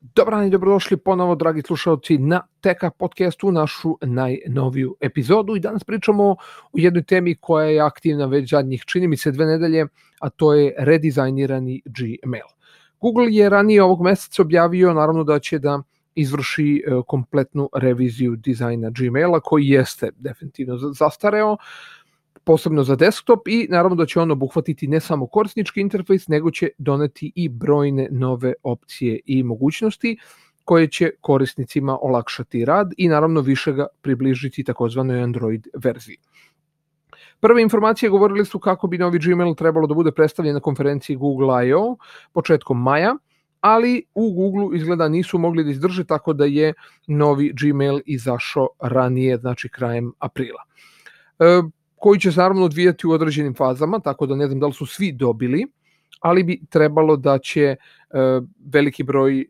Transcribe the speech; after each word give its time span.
Dobar 0.00 0.34
dan 0.34 0.46
i 0.46 0.50
dobrodošli 0.50 0.96
ponovo, 0.96 1.34
dragi 1.34 1.62
slušalci, 1.62 2.18
na 2.18 2.46
Teka 2.60 2.90
podcastu, 2.90 3.52
našu 3.52 3.96
najnoviju 4.02 4.96
epizodu 5.00 5.56
i 5.56 5.60
danas 5.60 5.84
pričamo 5.84 6.24
o 6.24 6.36
jednoj 6.72 7.02
temi 7.02 7.34
koja 7.34 7.66
je 7.66 7.80
aktivna 7.80 8.26
već 8.26 8.50
zadnjih, 8.50 8.84
čini 8.86 9.08
mi 9.08 9.16
se, 9.16 9.32
dve 9.32 9.46
nedelje, 9.46 9.86
a 10.20 10.30
to 10.30 10.54
je 10.54 10.74
redizajnirani 10.78 11.82
Gmail. 11.84 12.46
Google 13.00 13.26
je 13.30 13.50
ranije 13.50 13.82
ovog 13.82 14.02
meseca 14.02 14.42
objavio 14.42 14.94
naravno 14.94 15.24
da 15.24 15.38
će 15.38 15.58
da 15.58 15.82
izvrši 16.14 16.82
e, 16.86 16.90
kompletnu 17.06 17.68
reviziju 17.74 18.36
dizajna 18.36 18.90
Gmaila 18.90 19.40
koji 19.40 19.68
jeste 19.68 20.10
definitivno 20.16 20.78
zastareo, 20.78 21.56
posebno 22.48 22.82
za 22.84 22.96
desktop 22.96 23.48
i 23.48 23.66
naravno 23.70 23.96
da 23.96 24.06
će 24.06 24.20
on 24.20 24.30
obuhvatiti 24.30 24.86
ne 24.88 25.00
samo 25.00 25.26
korisnički 25.26 25.80
interfejs, 25.80 26.28
nego 26.28 26.50
će 26.50 26.68
doneti 26.78 27.32
i 27.34 27.48
brojne 27.48 28.08
nove 28.10 28.52
opcije 28.62 29.20
i 29.26 29.42
mogućnosti 29.42 30.16
koje 30.64 30.88
će 30.88 31.10
korisnicima 31.20 31.98
olakšati 32.02 32.64
rad 32.64 32.94
i 32.96 33.08
naravno 33.08 33.40
više 33.40 33.72
ga 33.72 33.86
približiti 34.02 34.64
takozvanoj 34.64 35.22
Android 35.22 35.68
verziji. 35.74 36.16
Prve 37.40 37.62
informacije 37.62 38.10
govorili 38.10 38.44
su 38.44 38.58
kako 38.58 38.86
bi 38.86 38.98
novi 38.98 39.18
Gmail 39.18 39.54
trebalo 39.54 39.86
da 39.86 39.94
bude 39.94 40.12
predstavljen 40.12 40.54
na 40.54 40.60
konferenciji 40.60 41.16
Google 41.16 41.68
I.O. 41.68 41.96
početkom 42.32 42.82
maja, 42.82 43.16
ali 43.60 44.04
u 44.14 44.32
Google 44.32 44.76
izgleda 44.76 45.08
nisu 45.08 45.38
mogli 45.38 45.64
da 45.64 45.70
izdrže 45.70 46.04
tako 46.04 46.32
da 46.32 46.44
je 46.44 46.72
novi 47.06 47.52
Gmail 47.60 48.00
izašao 48.06 48.68
ranije, 48.80 49.36
znači 49.36 49.68
krajem 49.68 50.12
aprila. 50.18 50.64
Koji 52.00 52.20
će 52.20 52.32
se 52.32 52.40
naravno 52.40 52.64
odvijati 52.64 53.06
u 53.06 53.10
određenim 53.10 53.54
fazama, 53.54 54.00
tako 54.00 54.26
da 54.26 54.36
ne 54.36 54.46
znam 54.46 54.60
da 54.60 54.66
li 54.66 54.72
su 54.72 54.86
svi 54.86 55.12
dobili, 55.12 55.66
ali 56.20 56.44
bi 56.44 56.60
trebalo 56.70 57.16
da 57.16 57.38
će 57.38 57.62
e, 57.62 57.76
veliki 58.72 59.02
broj 59.02 59.40
e, 59.40 59.46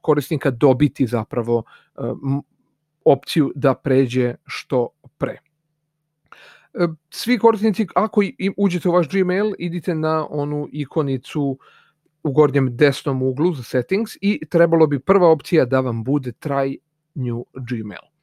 korisnika 0.00 0.50
dobiti 0.50 1.06
zapravo 1.06 1.62
e, 1.96 2.00
opciju 3.04 3.52
da 3.54 3.74
pređe 3.74 4.34
što 4.46 4.88
pre. 5.18 5.38
Svi 7.10 7.38
korisnici, 7.38 7.86
ako 7.94 8.20
uđete 8.56 8.88
u 8.88 8.92
vaš 8.92 9.08
Gmail, 9.08 9.52
idite 9.58 9.94
na 9.94 10.26
onu 10.30 10.68
ikonicu 10.72 11.58
u 12.22 12.32
gornjem 12.32 12.76
desnom 12.76 13.22
uglu 13.22 13.54
za 13.54 13.62
settings 13.62 14.12
i 14.20 14.40
trebalo 14.50 14.86
bi 14.86 14.98
prva 14.98 15.28
opcija 15.28 15.64
da 15.64 15.80
vam 15.80 16.04
bude 16.04 16.32
try 16.32 16.76
new 17.14 17.44
Gmail. 17.54 18.15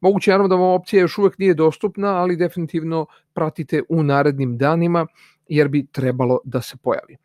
Moguće 0.00 0.30
naravno 0.30 0.48
da 0.48 0.54
vam 0.54 0.70
opcija 0.70 1.00
još 1.00 1.18
uvek 1.18 1.38
nije 1.38 1.54
dostupna, 1.54 2.16
ali 2.16 2.36
definitivno 2.36 3.06
pratite 3.32 3.82
u 3.88 4.02
narednim 4.02 4.58
danima 4.58 5.06
jer 5.48 5.68
bi 5.68 5.86
trebalo 5.86 6.38
da 6.44 6.62
se 6.62 6.76
pojavi. 6.76 7.16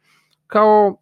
Kao 0.48 0.98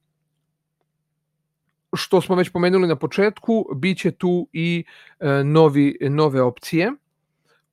što 1.96 2.22
smo 2.22 2.36
već 2.36 2.50
pomenuli 2.50 2.88
na 2.88 2.96
početku, 2.96 3.66
bit 3.76 3.98
će 3.98 4.12
tu 4.12 4.48
i 4.54 4.84
e, 5.20 5.44
novi, 5.44 5.98
nove 6.02 6.42
opcije 6.42 6.92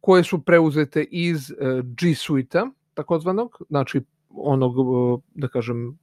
koje 0.00 0.24
su 0.24 0.44
preuzete 0.44 1.02
iz 1.02 1.50
e, 1.50 1.54
G 1.82 2.14
Suite-a, 2.14 2.66
takozvanog, 2.94 3.62
znači 3.68 4.00
onog, 4.30 4.74
e, 4.78 5.22
da 5.34 5.48
kažem, 5.48 5.98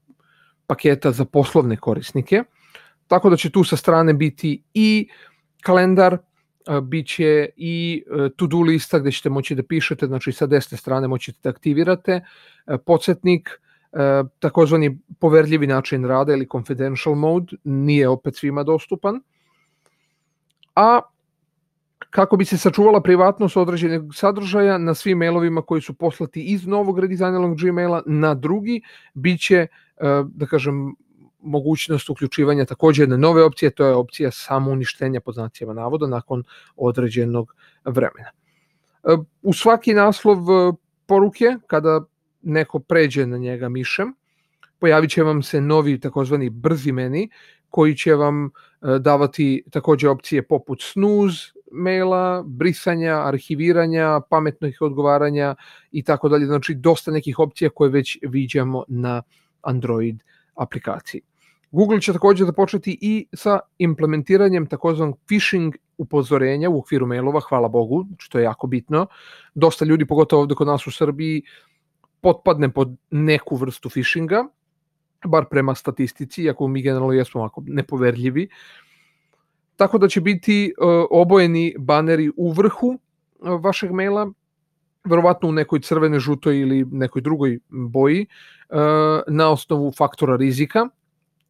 paketa 0.67 1.11
za 1.11 1.25
poslovne 1.25 1.77
korisnike. 1.77 2.43
Tako 3.07 3.29
da 3.29 3.35
će 3.37 3.49
tu 3.49 3.63
sa 3.63 3.77
strane 3.77 4.13
biti 4.13 4.63
i 4.73 5.09
kalendar, 5.61 6.17
biće 6.81 7.49
i 7.55 8.03
e, 8.25 8.29
to-do 8.35 8.61
lista 8.61 8.99
gde 8.99 9.11
ćete 9.11 9.29
moći 9.29 9.55
da 9.55 9.63
pišete, 9.63 10.07
znači 10.07 10.31
sa 10.31 10.45
desne 10.45 10.77
strane 10.77 11.07
moćete 11.07 11.39
da 11.43 11.49
aktivirate, 11.49 12.21
e, 12.67 12.77
podsjetnik, 12.77 13.49
e, 13.93 14.23
takozvani 14.39 14.99
poverljivi 15.19 15.67
način 15.67 16.05
rada 16.05 16.33
ili 16.33 16.47
confidential 16.51 17.15
mode, 17.15 17.57
nije 17.63 18.09
opet 18.09 18.35
svima 18.35 18.63
dostupan, 18.63 19.21
a 20.75 20.99
kako 22.09 22.37
bi 22.37 22.45
se 22.45 22.57
sačuvala 22.57 23.01
privatnost 23.01 23.57
određenog 23.57 24.15
sadržaja 24.15 24.77
na 24.77 24.93
svim 24.93 25.17
mailovima 25.17 25.61
koji 25.61 25.81
su 25.81 25.93
poslati 25.93 26.41
iz 26.41 26.67
novog 26.67 26.99
redizajnalnog 26.99 27.57
Gmaila 27.61 28.03
na 28.05 28.33
drugi, 28.33 28.81
bit 29.13 29.41
će, 29.41 29.67
da 30.25 30.45
kažem, 30.45 30.95
mogućnost 31.47 32.09
uključivanja 32.09 32.65
takođe 32.65 33.03
jedne 33.03 33.17
nove 33.17 33.43
opcije, 33.43 33.69
to 33.69 33.85
je 33.85 33.93
opcija 33.93 34.31
samo 34.31 34.71
uništenja 34.71 35.21
po 35.21 35.31
znacima 35.31 35.73
navoda 35.73 36.07
nakon 36.07 36.43
određenog 36.75 37.55
vremena. 37.85 38.29
E, 39.03 39.17
u 39.41 39.53
svaki 39.53 39.93
naslov 39.93 40.37
e, 40.37 40.73
poruke, 41.05 41.55
kada 41.67 42.01
neko 42.41 42.79
pređe 42.79 43.25
na 43.25 43.37
njega 43.37 43.69
mišem, 43.69 44.13
pojavit 44.79 45.11
će 45.11 45.23
vam 45.23 45.43
se 45.43 45.61
novi 45.61 45.99
takozvani 45.99 46.49
brzi 46.49 46.91
meni 46.91 47.29
koji 47.69 47.95
će 47.95 48.15
vam 48.15 48.45
e, 48.45 48.49
davati 48.99 49.63
takođe 49.71 50.09
opcije 50.09 50.47
poput 50.47 50.81
snooze 50.81 51.57
maila, 51.71 52.43
brisanja, 52.45 53.21
arhiviranja, 53.27 54.19
pametnih 54.29 54.81
odgovaranja 54.81 55.55
i 55.91 56.03
tako 56.03 56.29
dalje. 56.29 56.45
Znači 56.45 56.75
dosta 56.75 57.11
nekih 57.11 57.39
opcija 57.39 57.69
koje 57.69 57.89
već 57.89 58.17
viđamo 58.21 58.83
na 58.87 59.21
Android 59.61 60.23
aplikaciji. 60.55 61.21
Google 61.71 62.01
će 62.01 62.13
takođe 62.13 62.45
započeti 62.45 62.97
i 63.01 63.27
sa 63.33 63.59
implementiranjem 63.77 64.65
takozvanog 64.65 65.19
phishing 65.25 65.75
upozorenja 65.97 66.69
u 66.69 66.79
okviru 66.79 67.07
mailova, 67.07 67.39
hvala 67.39 67.67
Bogu, 67.67 68.05
što 68.17 68.37
je 68.39 68.43
jako 68.43 68.67
bitno. 68.67 69.07
Dosta 69.55 69.85
ljudi, 69.85 70.05
pogotovo 70.05 70.41
ovde 70.41 70.55
kod 70.55 70.67
nas 70.67 70.87
u 70.87 70.91
Srbiji, 70.91 71.41
potpadne 72.21 72.69
pod 72.73 72.95
neku 73.11 73.55
vrstu 73.55 73.89
phishinga, 73.89 74.45
bar 75.25 75.45
prema 75.49 75.75
statistici, 75.75 76.43
iako 76.43 76.67
mi 76.67 76.81
generalno 76.81 77.13
jesmo 77.13 77.41
ovako 77.41 77.63
nepoverljivi. 77.65 78.49
Tako 79.75 79.97
da 79.97 80.07
će 80.07 80.21
biti 80.21 80.73
uh, 80.77 81.05
obojeni 81.11 81.75
baneri 81.79 82.31
u 82.37 82.51
vrhu 82.51 82.87
uh, 82.87 83.63
vašeg 83.63 83.91
maila, 83.91 84.31
verovatno 85.05 85.49
u 85.49 85.51
nekoj 85.51 85.79
crvene, 85.79 86.19
žutoj 86.19 86.59
ili 86.59 86.85
nekoj 86.91 87.21
drugoj 87.21 87.59
boji, 87.69 88.25
uh, 88.69 88.77
na 89.27 89.49
osnovu 89.49 89.91
faktora 89.97 90.35
rizika, 90.35 90.89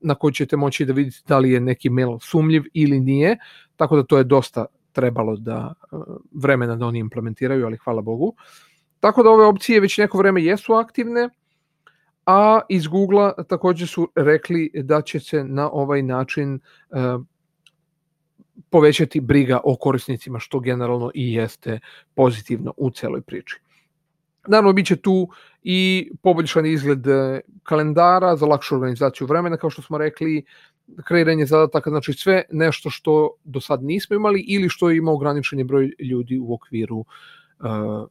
na 0.08 0.16
koji 0.16 0.34
ćete 0.34 0.58
moći 0.58 0.86
da 0.86 0.94
vidite 0.94 1.18
da 1.28 1.40
li 1.40 1.52
je 1.52 1.60
neki 1.60 1.90
mail 1.90 2.18
sumljiv 2.20 2.64
ili 2.74 3.00
nije, 3.00 3.38
tako 3.76 3.96
da 3.96 4.04
to 4.04 4.18
je 4.18 4.24
dosta 4.24 4.66
trebalo 4.92 5.36
da 5.36 5.74
e, 5.74 5.96
vremena 6.32 6.76
da 6.76 6.86
oni 6.86 7.00
implementiraju, 7.00 7.66
ali 7.66 7.78
hvala 7.78 8.02
Bogu. 8.02 8.34
Tako 9.00 9.24
da 9.24 9.30
ove 9.30 9.46
opcije 9.46 9.80
već 9.80 9.98
neko 9.98 10.18
vreme 10.18 10.44
jesu 10.44 10.74
aktivne, 10.74 11.30
a 12.26 12.62
iz 12.70 12.88
Google 12.88 13.32
takođe 13.50 13.88
su 13.88 14.10
rekli 14.16 14.72
da 14.74 15.02
će 15.02 15.20
se 15.20 15.44
na 15.44 15.70
ovaj 15.72 16.02
način 16.02 16.60
uh, 16.90 17.24
povećati 18.70 19.22
briga 19.22 19.60
o 19.64 19.76
korisnicima, 19.76 20.40
što 20.40 20.60
generalno 20.60 21.12
i 21.14 21.34
jeste 21.34 21.80
pozitivno 22.16 22.74
u 22.78 22.90
celoj 22.92 23.22
priči. 23.22 23.60
Naravno, 24.48 24.74
bit 24.74 24.88
će 24.88 24.96
tu 24.96 25.30
i 25.64 26.12
poboljšan 26.22 26.66
izgled 26.66 27.08
e, 27.08 27.42
kalendara 27.64 28.36
za 28.36 28.46
lakšu 28.46 28.76
organizaciju 28.76 29.28
vremena, 29.28 29.58
kao 29.58 29.70
što 29.70 29.82
smo 29.82 29.98
rekli, 29.98 30.46
kreiranje 31.04 31.46
zadataka, 31.46 31.90
znači 31.90 32.14
sve 32.14 32.44
nešto 32.52 32.90
što 32.90 33.36
do 33.44 33.62
sad 33.62 33.84
nismo 33.84 34.16
imali 34.16 34.46
ili 34.48 34.70
što 34.70 34.92
ima 34.92 35.12
ograničeni 35.12 35.64
broj 35.64 35.92
ljudi 36.00 36.40
u 36.40 36.54
okviru 36.54 36.98
uh, 36.98 37.06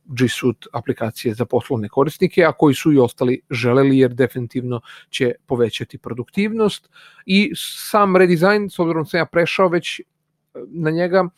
G 0.04 0.28
Suite 0.28 0.68
aplikacije 0.72 1.34
za 1.34 1.44
poslovne 1.44 1.88
korisnike, 1.88 2.44
a 2.44 2.52
koji 2.52 2.74
su 2.74 2.92
i 2.92 2.98
ostali 2.98 3.40
želeli 3.50 3.98
jer 3.98 4.14
definitivno 4.14 4.80
će 5.10 5.32
povećati 5.46 5.98
produktivnost. 5.98 6.90
I 7.26 7.52
sam 7.56 8.16
redizajn, 8.16 8.70
s 8.70 8.78
obzirom 8.78 9.02
da 9.02 9.08
sam 9.08 9.18
ja 9.18 9.26
prešao 9.26 9.68
već 9.68 10.00
e, 10.00 10.04
na 10.68 10.90
njega, 10.90 11.28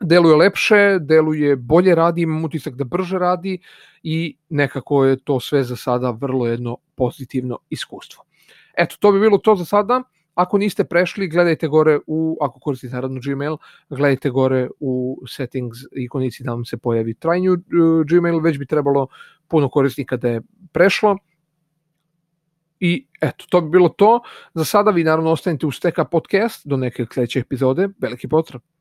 deluje 0.00 0.36
lepše, 0.36 0.98
deluje 1.00 1.56
bolje 1.56 1.94
radi, 1.94 2.22
imam 2.22 2.44
utisak 2.44 2.74
da 2.74 2.84
brže 2.84 3.18
radi 3.18 3.58
i 4.02 4.36
nekako 4.48 5.04
je 5.04 5.16
to 5.16 5.40
sve 5.40 5.64
za 5.64 5.76
sada 5.76 6.10
vrlo 6.10 6.46
jedno 6.46 6.76
pozitivno 6.94 7.58
iskustvo. 7.70 8.24
Eto, 8.76 8.96
to 9.00 9.12
bi 9.12 9.20
bilo 9.20 9.38
to 9.38 9.56
za 9.56 9.64
sada. 9.64 10.02
Ako 10.34 10.58
niste 10.58 10.84
prešli, 10.84 11.28
gledajte 11.28 11.68
gore 11.68 11.98
u, 12.06 12.36
ako 12.40 12.60
koristite 12.60 12.94
naravno 12.94 13.20
Gmail, 13.24 13.56
gledajte 13.88 14.30
gore 14.30 14.68
u 14.80 15.22
settings 15.28 15.78
ikonici 15.92 16.44
da 16.44 16.50
vam 16.50 16.64
se 16.64 16.76
pojavi 16.76 17.14
trajnju 17.14 17.52
uh, 17.52 17.60
Gmail, 18.06 18.40
već 18.40 18.58
bi 18.58 18.66
trebalo 18.66 19.06
puno 19.48 19.68
korisnika 19.68 20.16
da 20.16 20.28
je 20.28 20.42
prešlo. 20.72 21.16
I 22.80 23.06
eto, 23.20 23.44
to 23.48 23.60
bi 23.60 23.70
bilo 23.70 23.88
to. 23.88 24.20
Za 24.54 24.64
sada 24.64 24.90
vi 24.90 25.04
naravno 25.04 25.30
ostanete 25.30 25.66
u 25.66 25.70
Steka 25.70 26.04
podcast 26.04 26.66
do 26.66 26.76
neke 26.76 27.06
sledeće 27.12 27.40
epizode. 27.40 27.88
Veliki 27.98 28.28
pozdrav! 28.28 28.75